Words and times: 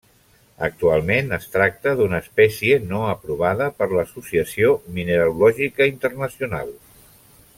Actualment, 0.67 1.27
es 1.35 1.43
tracta 1.55 1.91
d'una 1.99 2.21
espècie 2.25 2.79
no 2.93 3.03
aprovada 3.09 3.67
per 3.81 3.89
l'Associació 3.99 4.73
Mineralògica 4.97 5.91
Internacional. 5.95 6.73